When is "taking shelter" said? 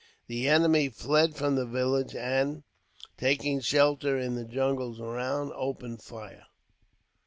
3.17-4.17